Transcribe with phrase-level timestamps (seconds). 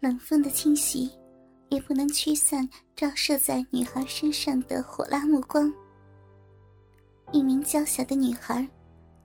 [0.00, 1.10] 冷风的侵袭，
[1.68, 5.70] 也不能驱散照射在女孩身上的火辣目光。
[7.32, 8.66] 一名娇小的女孩，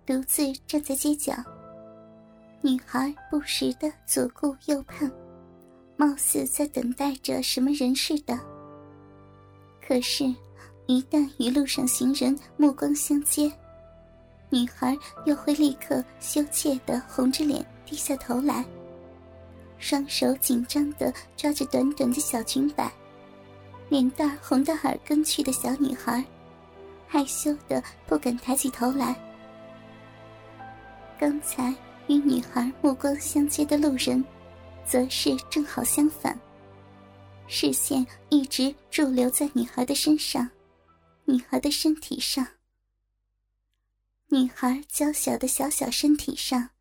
[0.06, 1.34] 独自站在街角。
[2.62, 5.10] 女孩不时的左顾右盼，
[5.96, 8.38] 貌似在等待着什么人似的。
[9.82, 10.26] 可是，
[10.88, 13.50] 一旦与路上行人目光相接，
[14.50, 18.66] 女孩又会立刻羞怯的红着脸低下头来，
[19.86, 22.92] 双手紧张的抓着短短的小裙摆，
[23.88, 26.26] 脸蛋红到耳根去的小女孩，
[27.08, 29.16] 害羞的不敢抬起头来。
[31.20, 31.72] 刚才
[32.08, 34.26] 与女孩目光相接的路人，
[34.88, 36.36] 则是正好相反，
[37.46, 40.50] 视线一直驻留在女孩的身上，
[41.26, 42.44] 女孩的身体上。
[44.30, 46.72] 女孩娇小的小小身体上，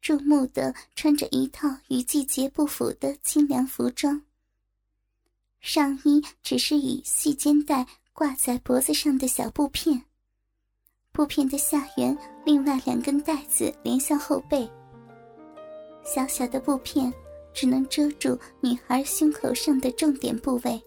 [0.00, 4.20] 注目的穿着一套与季节不符的清凉服装。
[5.60, 10.02] 上衣只是以细肩带挂在脖子上的小布片，
[11.12, 14.68] 布片的下缘另外两根带子连向后背。
[16.04, 17.12] 小小的布片
[17.52, 20.80] 只能遮住女孩胸口上的重点部位，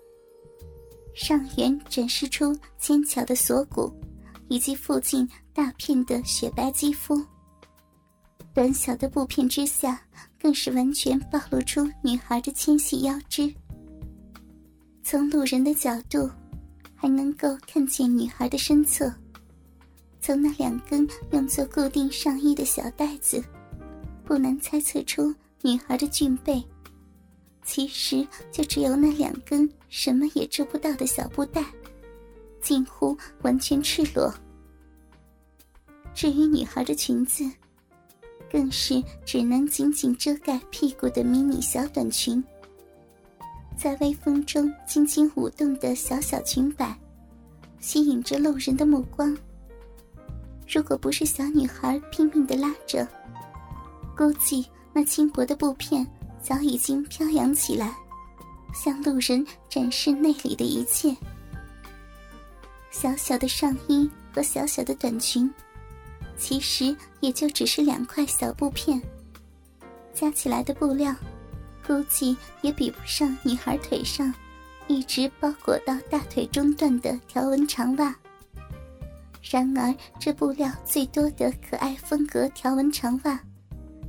[1.13, 3.93] 上缘展示出纤巧的锁骨。
[4.47, 7.25] 以及附近大片的雪白肌肤，
[8.53, 10.01] 短小的布片之下，
[10.39, 13.53] 更是完全暴露出女孩的纤细腰肢。
[15.03, 16.29] 从路人的角度，
[16.95, 19.11] 还能够看见女孩的身侧。
[20.19, 23.43] 从那两根用作固定上衣的小带子，
[24.25, 26.61] 不难猜测出女孩的俊背。
[27.63, 31.63] 其实就只有那两根什么也遮不到的小布带。
[32.59, 34.31] 近乎完全赤裸。
[36.13, 37.43] 至于女孩的裙子，
[38.51, 42.43] 更是只能紧紧遮盖屁股的迷你小短裙。
[43.77, 46.95] 在微风中轻轻舞动的小小裙摆，
[47.79, 49.35] 吸引着路人的目光。
[50.67, 53.07] 如果不是小女孩拼命的拉着，
[54.15, 56.05] 估计那轻薄的布片
[56.41, 57.95] 早已经飘扬起来，
[58.73, 61.15] 向路人展示内里的一切。
[62.91, 65.51] 小小的上衣和小小的短裙，
[66.41, 68.99] 其实也就只是两块小布片，
[70.11, 71.15] 加起来的布料，
[71.85, 74.33] 估计也比不上女孩腿上
[74.87, 78.13] 一直包裹到大腿中段的条纹长袜。
[79.51, 83.39] 然而，这布料最多的可爱风格条纹长袜，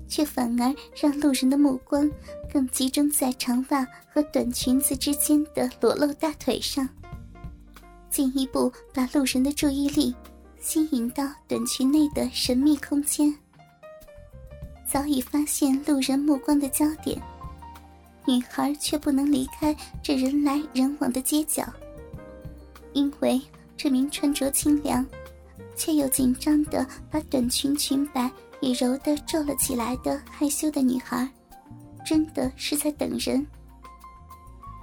[0.09, 2.11] 却反而让路人的目光
[2.51, 6.89] 更集中在长袜和短裙子之间的裸露大腿上。
[8.09, 10.15] 进一步把路人的注意力
[10.63, 13.35] 吸引到短裙内的神秘空间。
[14.87, 17.21] 早已发现路人目光的焦点，
[18.25, 21.67] 女孩却不能离开这人来人往的街角，
[22.93, 23.41] 因为
[23.77, 25.05] 这名穿着清凉，
[25.75, 28.31] 却又紧张的把短裙裙摆
[28.61, 31.29] 也揉得皱了起来的害羞的女孩，
[32.07, 33.45] 真的是在等人，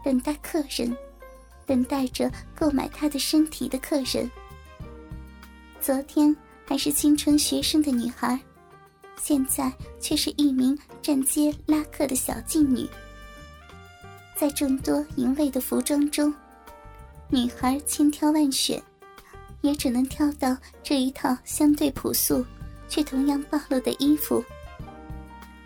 [0.03, 0.95] 等待客人。
[1.65, 4.27] 等待着购买她的身体的客人。
[5.81, 6.35] 昨天
[6.65, 8.37] 还是青春学生的女孩，
[9.21, 12.87] 现在却是一名站街拉客的小妓女。
[14.35, 16.33] 在众多淫秽的服装中，
[17.29, 18.81] 女孩千挑万选，
[19.61, 22.45] 也只能挑到这一套相对朴素
[22.89, 24.43] 却同样暴露的衣服。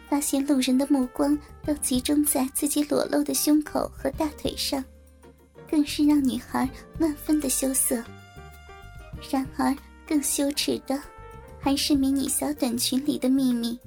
[0.08, 4.84] 发现路人的目光都集中在自己裸露的胸口和大腿上。
[5.70, 6.70] 更是让女孩
[7.00, 7.96] 万分的羞涩。
[9.32, 9.76] 然而，
[10.08, 11.02] 更羞耻的，
[11.60, 13.78] 还是迷你小短裙里的秘密。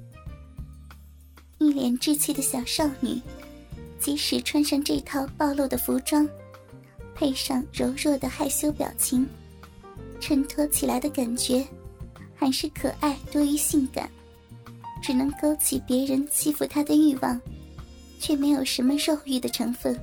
[1.59, 3.19] 一脸稚气的小少女，
[3.99, 6.27] 即使穿上这套暴露的服装，
[7.15, 9.27] 配上柔弱的害羞表情，
[10.19, 11.65] 衬托起来的感觉，
[12.35, 14.09] 还是可爱多于性感，
[15.01, 17.39] 只能勾起别人欺负她的欲望，
[18.19, 19.99] 却没有什么肉欲的成分。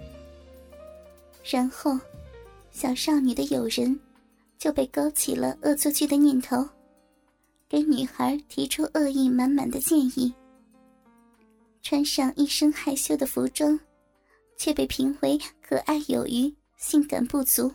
[1.44, 1.98] 然后，
[2.72, 3.96] 小少女的友人
[4.58, 6.68] 就被勾起了恶作剧的念头，
[7.68, 10.32] 给女孩提出恶意满满的建议。
[11.82, 13.78] 穿上一身害羞的服装，
[14.56, 17.70] 却被评为可爱有余、性感不足。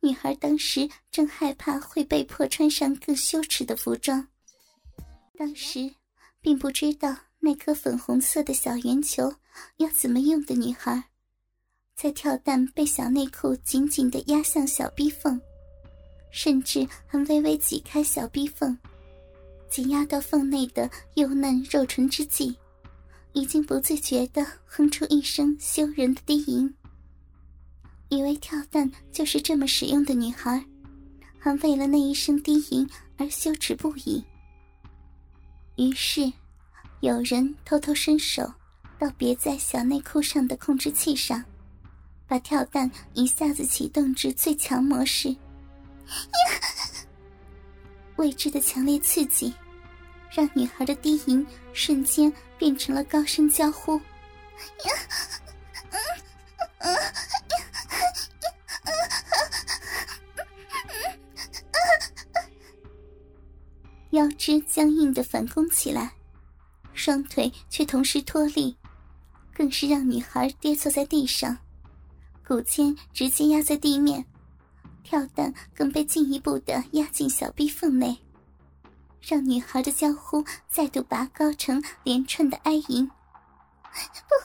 [0.00, 4.24] 女孩当时正害怕会被迫穿上更羞耻的服装，
[5.36, 5.92] 当时
[6.40, 9.34] 并不知道那颗粉红色的小圆球
[9.78, 11.02] 要怎么用的女孩。
[11.96, 15.40] 在跳蛋被小内裤紧紧的压向小逼缝，
[16.30, 18.76] 甚至还微微挤开小逼缝，
[19.70, 22.54] 挤压到缝内的幼嫩肉唇之际，
[23.32, 26.72] 已经不自觉的哼出一声羞人的低吟。
[28.10, 30.62] 以为跳蛋就是这么使用的女孩，
[31.38, 34.22] 还为了那一声低吟而羞耻不已。
[35.76, 36.30] 于是，
[37.00, 38.52] 有人偷偷伸手
[38.98, 41.42] 到别在小内裤上的控制器上，
[42.26, 45.34] 把跳蛋一下子启动至最强模式。
[48.16, 49.54] 未知的强烈刺激，
[50.30, 54.00] 让女孩的低吟瞬间变成了高声娇呼。
[64.10, 66.14] 腰肢僵硬的反攻起来，
[66.94, 68.74] 双腿却同时脱力，
[69.52, 71.58] 更是让女孩跌坐在地上，
[72.46, 74.24] 骨尖直接压在地面，
[75.02, 78.16] 跳蛋更被进一步的压进小臂缝内，
[79.20, 83.04] 让女孩的娇呼再度拔高成连串的哀吟。
[83.04, 84.36] 不，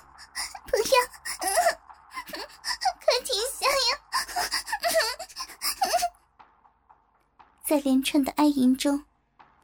[0.66, 0.94] 不要，
[3.00, 3.92] 快停下呀！
[7.64, 9.04] 在连串的哀吟中。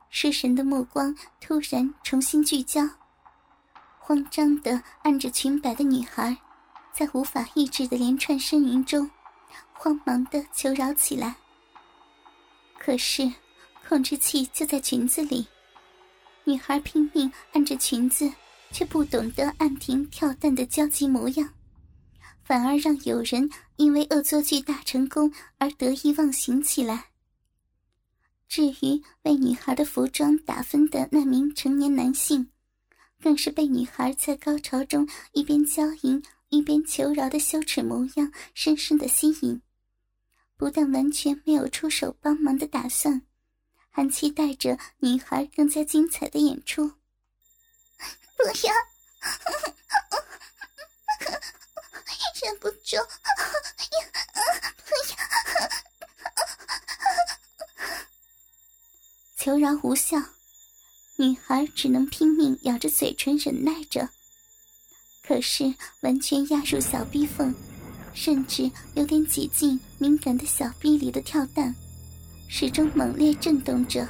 [0.10, 2.81] 失神的目光突然重新聚焦，
[4.00, 6.38] 慌张的按着裙摆的女孩，
[6.98, 9.08] 在无法抑制的连串呻吟中，
[9.72, 11.36] 慌忙的求饶起来。
[12.80, 13.32] 可是，
[13.88, 15.46] 控制器就在裙子里，
[16.44, 18.28] 女孩拼命按着裙子，
[18.72, 21.48] 却不懂得按停跳蛋的焦急模样，
[22.44, 27.10] 反而让有人因为恶作剧大成功而得意忘形起来。
[28.48, 32.50] 至于为女孩的服装打分的那名成年男性，
[33.22, 39.62] 更是被女孩在高潮中一边娇吟一边求饶的羞耻模样深深的吸引，
[40.56, 43.22] 不但完全没有出手帮忙的打算，
[43.90, 46.88] 还期待着女孩更加精彩的演出。
[48.38, 48.74] 不要，
[52.42, 52.96] 忍不住。
[54.86, 55.18] 不要
[59.36, 60.18] 求饶无效，
[61.18, 64.10] 女孩只能拼命咬着嘴唇忍耐着。
[65.27, 67.53] 可是完全压入小逼缝，
[68.13, 71.75] 甚至有点挤进敏感的小逼里的跳蛋，
[72.47, 74.07] 始终猛烈震动着，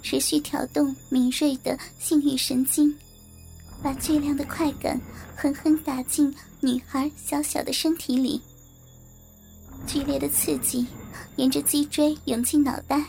[0.00, 2.94] 持续挑动敏锐的性欲神经，
[3.82, 5.00] 把巨量的快感
[5.34, 8.40] 狠狠打进女孩小小的身体里。
[9.86, 10.86] 剧烈的刺激
[11.36, 13.04] 沿着脊椎涌进脑袋。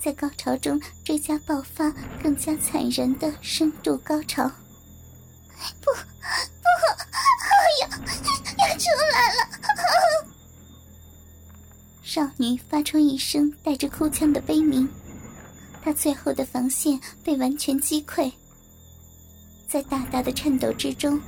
[0.00, 1.90] 在高潮中追加爆发，
[2.22, 4.46] 更加惨人的深度高潮。
[5.80, 5.90] 不，
[12.14, 14.88] 少女发出一声带着哭腔的悲鸣，
[15.82, 18.30] 她最后的防线被完全击溃。
[19.68, 21.20] 在大大的颤抖之中，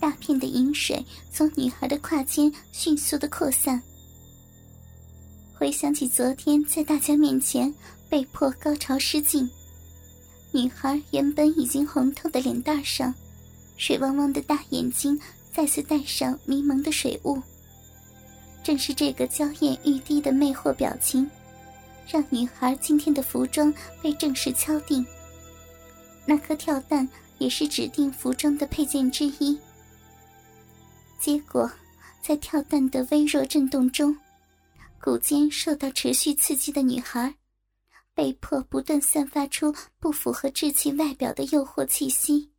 [0.00, 3.80] 大片的饮水从女孩的胯间迅速的扩散。
[5.54, 7.72] 回想起昨天在大家面前
[8.08, 9.48] 被迫高潮失禁，
[10.50, 13.14] 女孩原本已经红透的脸蛋上，
[13.76, 15.16] 水汪汪的大眼睛
[15.52, 17.40] 再次带上迷蒙的水雾。
[18.70, 21.28] 正是这个娇艳欲滴的魅惑表情，
[22.06, 25.04] 让女孩今天的服装被正式敲定。
[26.24, 27.08] 那颗跳蛋
[27.38, 29.58] 也是指定服装的配件之一。
[31.18, 31.68] 结果，
[32.22, 34.16] 在跳蛋的微弱震动中。
[35.02, 37.34] 骨尖受到持续刺激的女孩，
[38.14, 42.52] 被迫不断散发出不符合稚气外表的诱惑气息，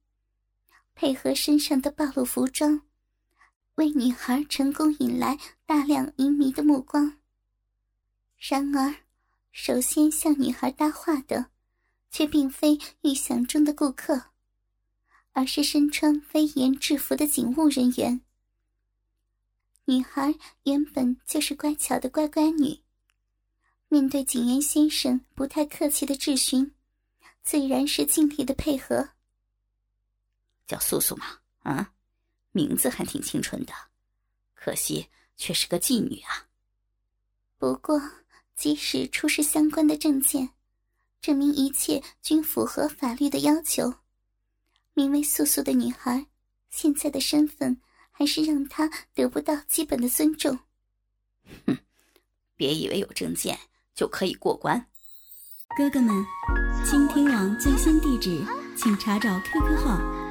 [0.94, 2.82] 配合身上的暴露服装，
[3.76, 7.18] 为女孩成功引来大量淫迷的目光。
[8.38, 8.96] 然而，
[9.52, 11.52] 首先向女孩搭话的，
[12.10, 14.22] 却并非预想中的顾客，
[15.34, 18.22] 而是身穿威严制服的警务人员。
[19.86, 22.80] 女孩原本就是乖巧的乖乖女，
[23.90, 26.72] 面对警员先生不太客气的质询，
[27.42, 29.10] 自然是尽力的配合。
[30.66, 31.26] 叫素素嘛，
[31.64, 31.94] 啊，
[32.52, 33.74] 名字还挺清纯的，
[34.54, 36.48] 可惜却是个妓女啊。
[37.58, 38.02] 不过，
[38.56, 40.50] 即使出示相关的证件，
[41.22, 43.94] 证明一切均符合法律的要求，
[44.94, 46.28] 名为素素的女孩
[46.70, 47.82] 现在的身份。
[48.14, 50.60] 还是让她得不到基本的尊重。
[51.66, 51.76] 哼，
[52.56, 53.58] 别以为有证件
[53.96, 54.86] 就可以过关。
[55.76, 56.24] 哥哥们，
[56.86, 58.46] 倾听网最新地址，
[58.78, 59.98] 请查找 QQ 号